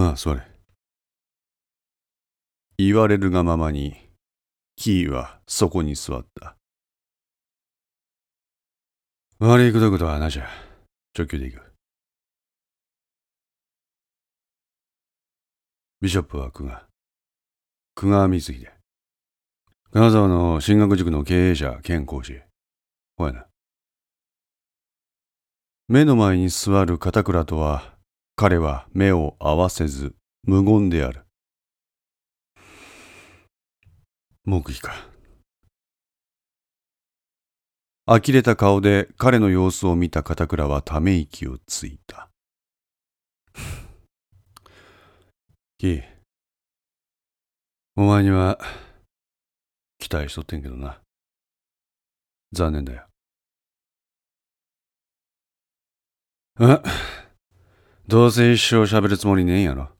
[0.00, 0.42] ああ、座れ。
[2.76, 3.96] 言われるがままに、
[4.76, 6.56] キーはそこに座った。
[9.40, 10.46] 悪いくどくとはなじゃ。
[11.18, 11.72] 直球で行く。
[16.00, 16.86] ビショップは久我。
[17.96, 18.72] 久我光秀。
[19.92, 22.40] 金沢の進学塾の経営者兼講師。
[23.16, 23.46] ほやな。
[25.88, 27.97] 目の前に座る片倉とは、
[28.40, 31.24] 彼は目を合わせず無言である。
[34.44, 34.94] 黙秘か。
[38.06, 42.30] 呆れた顔で彼の様子を見た片倉はため息をついた。
[45.78, 46.04] キー、
[47.96, 48.60] お前には
[49.98, 51.00] 期待しとってんけどな。
[52.52, 53.04] 残念だよ。
[56.60, 56.82] あ
[58.08, 59.90] どうせ一生喋るつもりねえんやろ。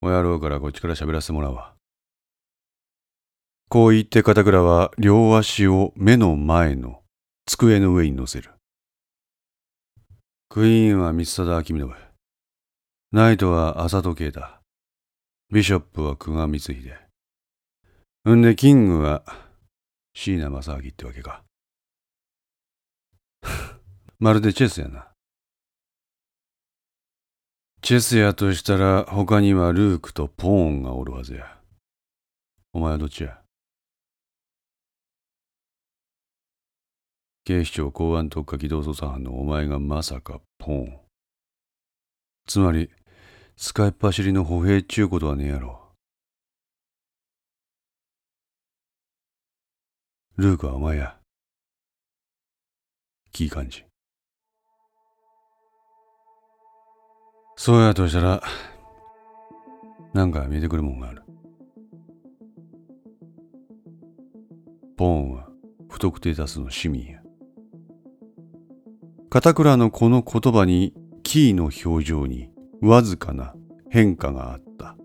[0.00, 1.74] おやろうからこっちから喋らせてもらうわ。
[3.68, 7.02] こう言って片倉は両足を目の前の
[7.44, 8.52] 机の上に乗せる。
[10.48, 11.94] クイーンは三貞明信。
[13.12, 14.62] ナイトは浅戸慶だ。
[15.52, 18.34] ビショップは久我光秀。
[18.34, 19.24] んで、キングは
[20.14, 21.44] 椎名正明ってわけか。
[24.18, 25.09] まるでチェスやな。
[27.82, 31.58] チェスやとしたら他にはルークとポーンがおるはずや。
[32.72, 33.40] お前はどっちや？
[37.44, 40.98] 警視庁公安特化機動捜査班のお前がまさかポーン。
[42.46, 42.90] つまり、
[43.56, 45.80] 使いっ走りの歩兵っちゅうことはねえやろ。
[50.36, 51.16] ルークはお前や。
[53.38, 53.84] いい感じ。
[57.62, 58.42] そうやとしたら、
[60.14, 61.22] なんか見えてくるもんがある。
[64.96, 65.46] ポーンは
[65.90, 67.20] 不特定多数の市民や。
[69.28, 72.48] 片倉のこの言葉に、キーの表情に
[72.80, 73.52] わずかな
[73.90, 74.96] 変化があった。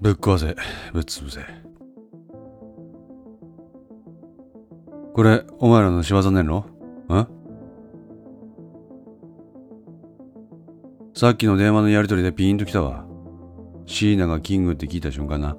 [0.00, 0.54] ぶっ壊せ、
[0.92, 1.40] ぶっ潰せ。
[5.14, 6.58] これ、お前らの仕業ねんの
[7.08, 7.43] ん？
[11.16, 13.06] さっきの電話のやりとりでピンときたわ。
[13.86, 15.56] 椎名がキングって聞いた瞬間な。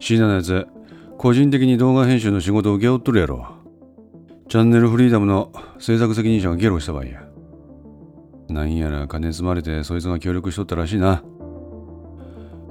[0.00, 0.66] 椎名のやつ、
[1.16, 3.46] 個人的に動画編集の仕事を請け負っとるやろ。
[4.50, 7.22] チャンネルフリーダムの制作責任者がゲロした場合や。
[8.50, 11.24] なんやら金積まれてそいつが協力しとったらしいな。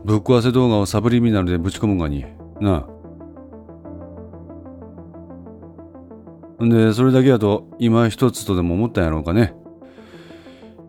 [0.06, 2.24] ぶっ壊せ動画をサブリミナルでぶち込むがに。
[2.62, 2.86] な
[6.62, 6.64] あ。
[6.64, 9.56] んで、それだけやと今一つとでも思ったんやろうかね。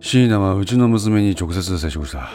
[0.07, 2.29] 椎名はうちの娘に直接接触した。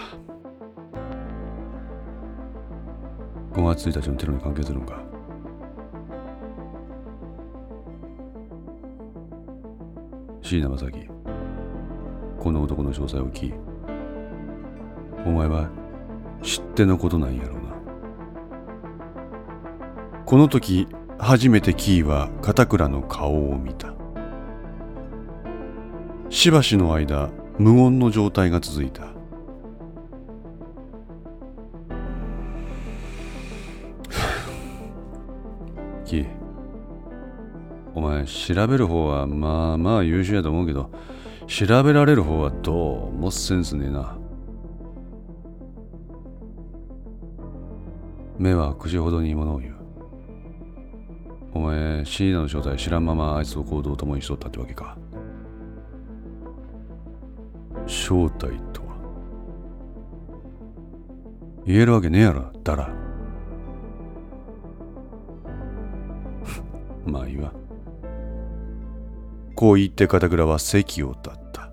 [3.54, 5.00] 5月1日のテロに関係するのか。
[10.42, 11.08] 椎名正樹、
[12.40, 13.54] この男の詳細を聞き、
[15.28, 15.70] お前は
[16.42, 17.62] 知ってのことなんやろうな。
[20.26, 20.88] この時、
[21.20, 23.94] 初めてキーは片倉の顔を見た。
[26.32, 29.04] しばしの間、無言の状態が続いた。
[36.06, 36.26] キ
[37.94, 40.90] お前調べる方はまあまあ優秀やと思うけど
[41.48, 44.16] 調べられる方はどうもセンスねえな。
[48.38, 49.76] 目は口ほどにものを言う。
[51.54, 54.96] お前シーナの正体知らんままあいつと行動を共にしとったってわけか。
[58.10, 58.98] 正体とは？
[61.64, 62.86] 言えるわけねえやろだら。
[67.06, 67.54] まあいいわ。
[69.56, 71.72] こう言って片倉は席を立った。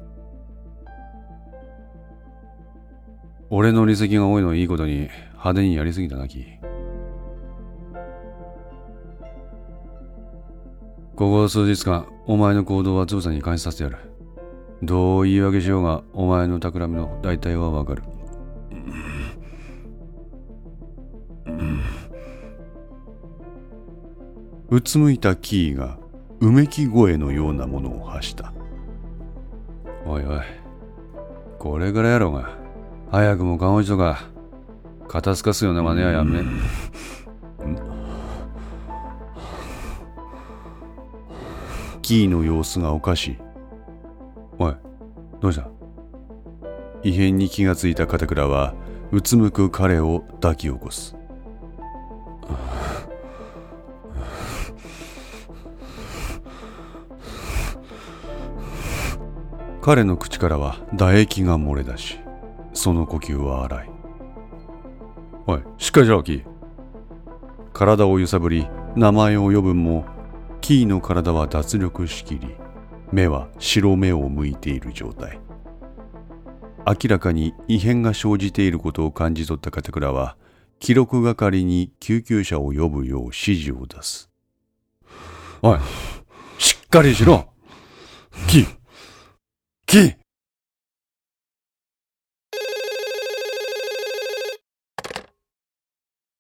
[3.49, 6.45] 俺の利息が多いのいいことに派手にやりすぎたなき
[11.15, 14.16] ここ数日間お前の行動はつぶさに監視させてやる。
[14.83, 18.03] どう言い訳しようがお前の企みの大体はわかる。
[24.69, 25.99] うつむいたキーが
[26.41, 28.53] うめき声のようなものを発した。
[30.05, 30.41] おいおい、
[31.59, 32.51] これからやろうが、
[33.11, 34.29] 早くも看護師とか、
[35.09, 36.43] 肩すかすような真似はやめ。
[42.03, 43.46] キーの様子がおかしい。
[44.59, 44.75] おい、
[45.41, 45.69] どうした？
[47.03, 48.75] 異変に気がついた片倉は
[49.13, 51.15] うつむく彼を抱き起こす。
[59.83, 62.19] 彼の口からは唾液が漏れ出し
[62.73, 63.91] その呼吸は荒い。
[65.47, 66.33] おいしっかりしろキ。
[66.33, 66.45] ー
[67.73, 68.67] 体を揺さぶり
[68.97, 70.05] 名前を呼ぶも
[70.61, 72.57] キーの体は脱力しきり。
[73.13, 75.39] 目は白目を向いている状態。
[76.87, 80.37] 明らかに異変が生じていることを感じ取った片倉は
[80.79, 84.31] 記録係に救急車を呼ぶよう指示を出す。
[85.63, 85.79] おい
[86.59, 87.49] しっかりしろ。
[88.49, 88.67] キー
[89.87, 90.17] キー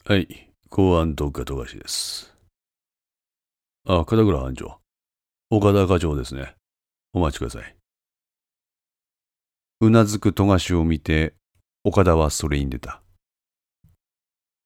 [0.04, 2.34] はい公安特化富樫です。
[3.88, 4.78] あ片倉班長。
[5.48, 6.55] 岡田課長ですね
[7.16, 7.76] お待ちください。
[9.80, 11.32] うなずく富樫を見て
[11.82, 13.00] 岡田はそれに出た。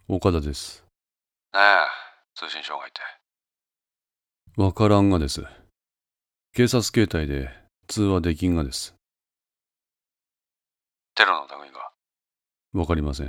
[0.08, 0.84] 岡田です。
[1.54, 1.86] ねえ
[2.34, 3.00] 通信障害って。
[4.60, 5.44] わからんがです。
[6.52, 7.50] 警察携帯で
[7.86, 8.96] 通話できんがです。
[11.14, 11.92] テロの類が。
[12.72, 13.28] わかりません。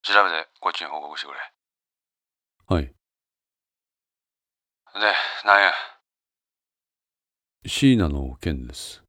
[0.00, 1.38] 調べてこっちに報告してくれ。
[2.74, 2.84] はい。
[2.86, 2.92] で
[5.44, 5.72] なんや
[7.64, 9.04] 椎名の件です。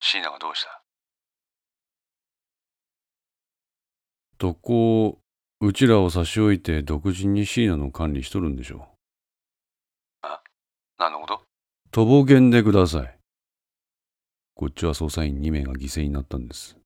[0.00, 0.82] 椎名がどうした？
[4.36, 5.18] どこを
[5.62, 8.88] うちらを差し置いて独自に椎名の管理しとるんでしょ
[10.98, 11.36] 何のこと？
[11.36, 11.38] う
[11.90, 13.18] とぼけんでください。
[14.54, 16.76] こっちは捜査員2名が犠牲になったんです。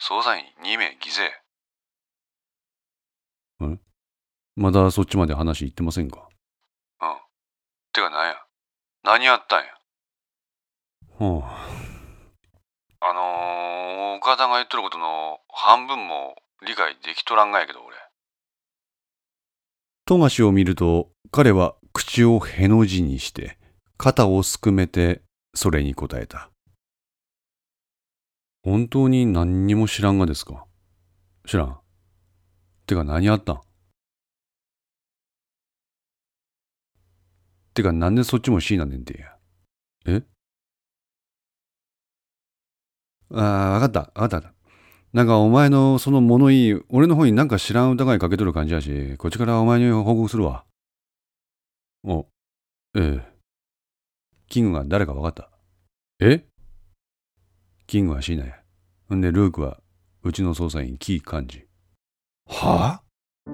[0.00, 1.08] 捜査員2名犠
[3.60, 3.78] 牲？
[4.56, 6.26] まだそっちまで話言ってませんか？
[6.28, 6.33] うん
[7.94, 8.34] てかなんや
[9.04, 9.66] 何やったんや。
[11.20, 11.42] は
[13.00, 16.34] ああのー、岡田が言っとることの半分も
[16.66, 17.94] 理解できとらんがやけど俺。
[20.06, 23.58] 富樫を見ると彼は口をへの字にして
[23.96, 25.22] 肩をすくめて
[25.54, 26.50] それに答えた。
[28.64, 30.64] 本当に何にも知らんがですか？
[31.46, 31.78] 知らん。
[32.86, 33.60] てか何あったん？
[37.74, 39.36] てかなんでそっちも C なんねんてや？
[40.06, 40.22] え？
[43.32, 44.00] ああわかった。
[44.20, 44.52] わかった。
[45.12, 50.64] なんかお前のその物言い俺の方になんか知らん疑いかけとる感じやしこっちからお前に報告するわ。
[52.04, 52.26] お
[52.96, 53.34] ええ。
[54.48, 55.50] キングが誰か分かった？
[56.20, 56.44] え？
[57.86, 58.54] キングは C なんや。
[59.14, 59.78] んでルークは
[60.22, 61.66] うちの捜査員キー幹事
[62.46, 63.50] はあ？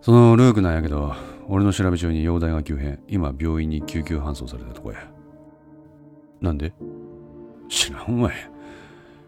[0.00, 1.14] そのルークなんやけど
[1.50, 3.00] 俺の調べ中に容体が急変。
[3.08, 4.98] 今病院に救急搬送されたとこや。
[6.40, 6.74] なんで？
[7.68, 8.34] 知らんわい。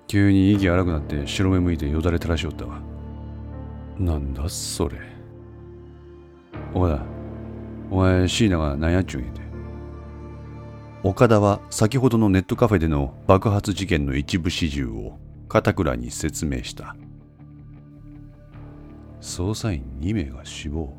[0.07, 2.81] 急に息荒くなって白目向いてよだれ垂らしよったわ。
[3.99, 4.99] なんだそれ。
[6.75, 7.03] 岡田
[7.91, 9.41] お前椎名が何やっちゅうんやて
[11.03, 15.19] 岡田は先ほどのネットカフェでの爆発事件の一部始終を
[15.49, 16.95] 片倉に説明した。
[19.21, 20.95] 捜査員2名が死亡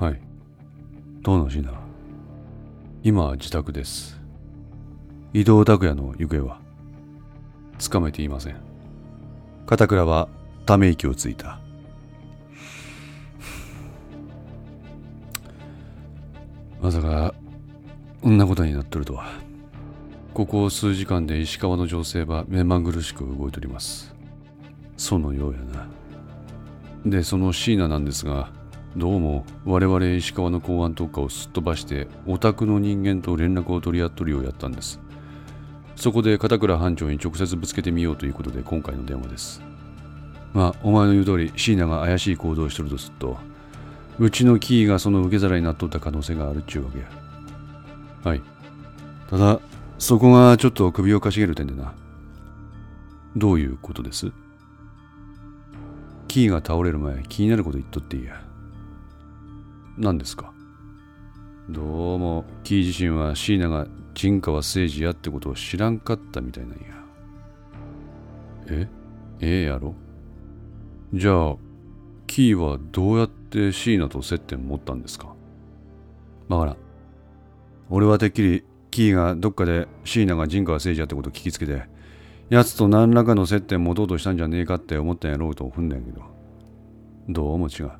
[0.00, 0.20] はい。
[1.22, 1.78] 当の椎名
[3.02, 4.18] 今自宅です。
[5.34, 6.58] 伊藤拓也の行方は？
[7.78, 8.56] つかめていません。
[9.66, 10.30] 片倉は
[10.64, 11.60] ため息をついた。
[16.80, 17.34] まさか
[18.22, 19.26] こんなことになっとるとは。
[20.32, 24.14] ここ数時間で石川の情勢は目まぐるしく動いております。
[24.96, 25.86] そのようやな。
[27.04, 28.58] でその椎名なんですが
[28.96, 29.46] どうも。
[29.64, 34.98] 我々石川の公安特化をすっ飛ばしてオタクの人間と連絡を取り合っとるようやったんです。
[35.94, 39.62] そこで片倉班長に直接ぶつけてみようということで今回の電話です。
[40.52, 43.36] まあお前の言う通り椎名が怪しい行動をしとるとすると
[44.18, 47.04] うちのキーがその受け皿になっとった可能性があるっちゅうわけや。
[48.24, 48.42] はい。
[49.30, 49.60] ただ
[49.98, 51.94] そこがちょっと首をかしげる点でな。
[53.36, 54.32] どういうことです？
[56.26, 58.42] キーが倒れる前気になること言っとっていいや。
[59.98, 60.52] 何ですか？
[61.68, 66.78] どうもキー自身は椎名が陣川誠二やってことを知らんかったみたいなんや。
[68.68, 68.88] え？
[69.40, 69.94] ええやろ？
[71.12, 71.56] じゃあ
[72.26, 75.34] キーはどうやって椎名と接点持ったんですか？
[76.48, 76.76] わからん。
[77.88, 81.84] 俺はてっきりキーがどっかで椎名が陣川誠二やってことを聞きつけて
[82.48, 86.22] 奴と何らかの接点持とうとしたんじゃねえかって思ったんやろうと踏んだんやけど。
[87.28, 87.90] どうも違う。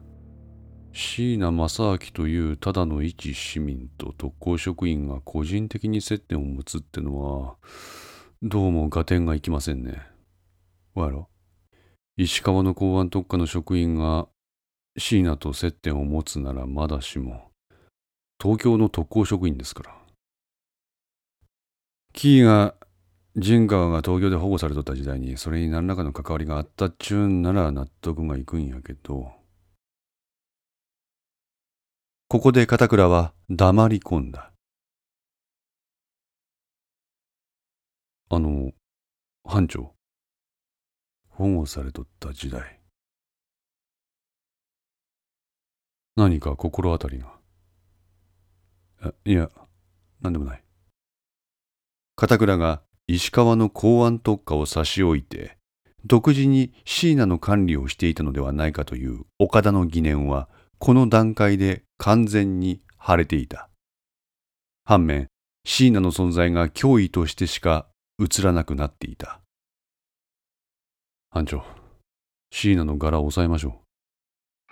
[0.92, 7.56] 椎名正明というただの一市民と特攻職員が個人的に接点を持つってのは、
[8.42, 10.02] どうも合点がいきませんね。
[10.94, 11.28] わろ
[12.16, 14.28] 石川の公安特化の職員が
[14.98, 17.50] 椎名と接点を持つならまだしも、
[18.42, 19.96] 東京の特攻職員ですから。
[22.12, 22.74] キーが
[23.36, 29.39] 陣川が東京で保護されとった時代にそれに何らかの関わりがあったっちゅうんなら納得がいくんやけど、
[32.32, 34.52] ここで片倉は黙り込んだ。
[38.28, 38.70] あの、
[39.44, 39.96] 班長。
[41.28, 42.78] 保護されとった時代。
[46.14, 47.34] 何か心当たりが？
[49.24, 49.50] いや、
[50.20, 50.62] 何でもない。
[52.14, 55.58] 片倉が石川の公安特化を差し置いて、
[56.04, 60.48] 独自に椎名の管理をしていたのではないかという岡田の疑念は、
[60.82, 63.68] この段階で完全に晴れていた。
[64.84, 65.28] 反面、
[65.66, 67.86] 椎名の存在が脅威としてしか
[68.18, 69.42] 映らなくなっていた。
[71.28, 71.62] 班長、
[72.50, 74.70] 椎名の柄を抑えましょう。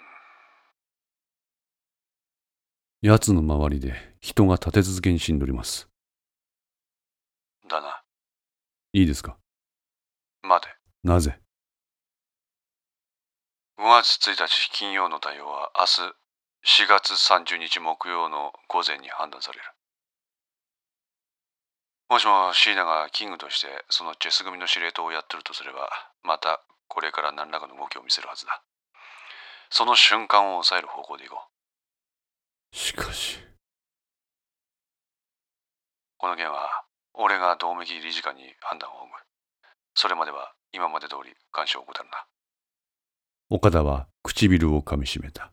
[3.02, 5.90] 奴の周りで人が立て続けに死んでおります。
[7.68, 8.02] だな。
[8.94, 9.36] いいですか？
[10.42, 10.74] 待て。
[11.04, 11.38] なぜ？
[13.78, 19.64] 5月1日金曜の対応は明日4月30日木曜の午前に判断される。
[22.10, 25.88] もしも椎名がキングとしてそのチェス組の司令塔をやってるとすれば、
[26.24, 28.64] またこれから何らかの動きを見せるはずだ。
[29.70, 31.38] その瞬間を抑える方向でいこ
[32.72, 32.76] う。
[32.76, 33.38] しかし。
[36.16, 36.82] この件は
[37.14, 39.12] 俺が同盟理事官に判断を仰ぐ。
[39.94, 42.24] それまでは今まで通り干渉を怠るな。
[43.50, 45.52] 岡田は唇をかみしめた。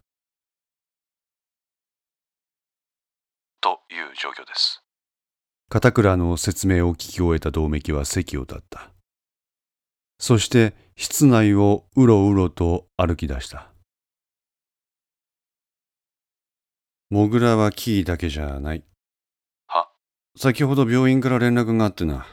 [3.62, 4.84] という状況です。
[5.70, 8.92] 片倉の説明を聞き終えた同盟は席を立った。
[10.20, 13.72] そして室内をうろうろと歩き出した。
[17.10, 18.84] モグラはキーだけじゃない。
[19.68, 19.90] は
[20.36, 22.28] 先ほど病院から連絡があってな。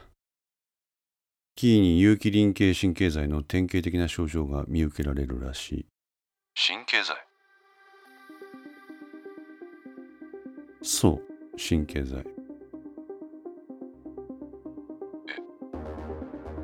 [1.55, 5.87] キーに有機リン系神経剤の典型的な症状が見受けられるらしい。
[6.55, 7.17] 神経剤
[10.83, 11.23] そう、
[11.59, 12.21] 神経剤。
[12.21, 12.25] え、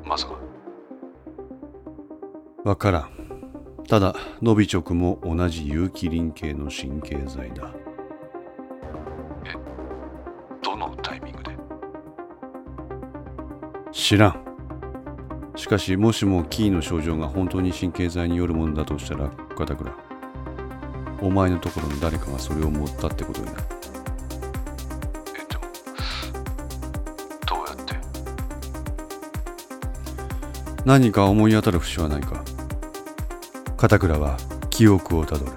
[0.05, 0.39] まさか。
[2.65, 3.83] わからん。
[3.87, 7.71] ただ、ノビチョクも同じ有機リン系の神経剤だ。
[9.45, 9.53] え、
[10.63, 11.55] どのタイミングで？
[13.91, 14.48] 知らん。
[15.69, 19.93] しかしもしもキーの症状が本当に神経剤によるものだとしたら片倉。
[21.21, 23.57] お前のところの誰かがそれを持ったってことになる。
[25.35, 25.61] えでも
[27.45, 27.95] どうやって？
[30.85, 32.43] 何か思い当たる節はないか。
[33.77, 34.37] 片倉は
[34.71, 35.51] 記憶をたどる。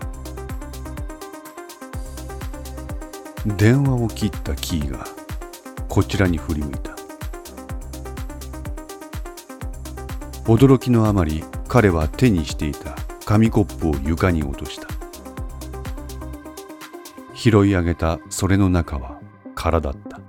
[3.57, 5.07] 電話を切ったキーが
[5.89, 6.92] こちらに振り向いた
[10.45, 14.89] 驚きのあまり彼は手にしていた紙コップを床に落とした。
[17.35, 19.21] 拾い上げたそれの中は
[19.55, 20.21] 空だった。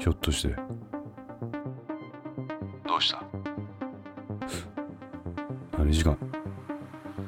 [0.00, 0.54] ひょっとして。
[2.86, 3.22] どうした？
[5.78, 6.16] あれ時間。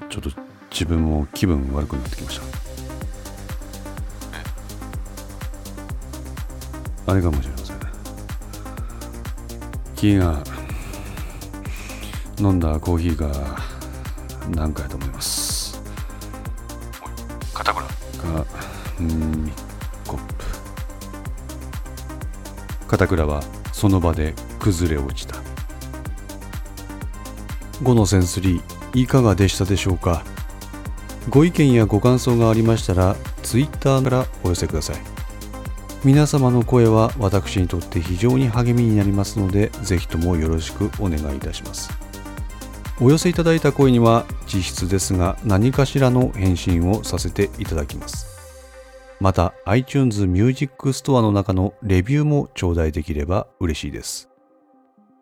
[0.09, 0.31] ちょっと
[0.71, 2.41] 自分も気分悪くなってきまし
[7.07, 7.13] た。
[7.13, 7.62] あれかもしれない
[10.03, 10.43] キーが
[12.41, 13.31] 飲んだコーヒーが
[14.51, 15.81] 何回と思います。
[17.55, 17.87] 片倉。
[17.87, 17.93] が
[18.99, 19.53] うん
[20.05, 20.35] コップ
[22.89, 25.37] 片倉はその場で崩れ落ちた。
[27.85, 30.25] 5のセンスリーいかがでしたでしょうか？
[31.29, 35.12] ご意見やご感想がありましたら Twitter からお寄せください。
[36.05, 41.91] 皆様の声は私にとって非常に励みになりますので、ぜひともよろしくお願いいたします。
[43.01, 48.27] お寄せいただいた声には実質ですが何かしらの返信をさせていただきます。
[49.21, 54.29] また iTunes Music Store の中のレビューも頂戴できれば嬉しいです。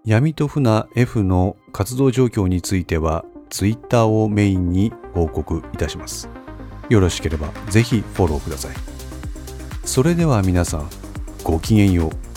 [0.07, 6.31] 闇と船 F の活動状況については Twitter をメインに報告いたします。
[6.89, 8.90] よろしければぜひフォローください。
[9.85, 10.91] それでは皆さん
[11.43, 12.30] ごきげんよう。